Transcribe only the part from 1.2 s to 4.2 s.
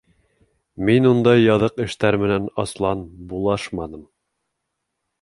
яҙыҡ эштәр менән аслан булашманым.